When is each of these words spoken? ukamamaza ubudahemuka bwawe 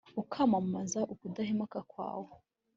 ukamamaza 0.21 0.99
ubudahemuka 1.11 1.77
bwawe 1.87 2.31